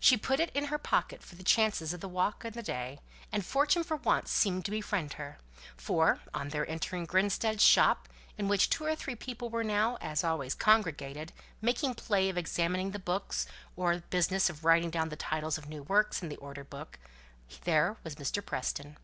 [0.00, 3.00] She put it into her pocket for the chances of the walk and the day,
[3.32, 5.38] and fortune for once seemed to befriend her;
[5.78, 8.06] for, on their entering Grinstead's shop,
[8.36, 11.32] in which two or three people were now, as always, congregated,
[11.62, 15.82] making play of examining the books, or business of writing down the titles of new
[15.82, 16.98] works in the order book,
[17.64, 18.44] there was Mr.
[18.44, 18.98] Preston.